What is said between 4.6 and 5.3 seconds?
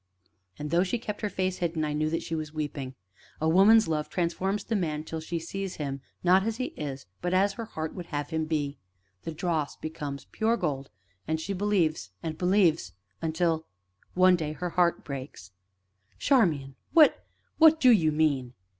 the man till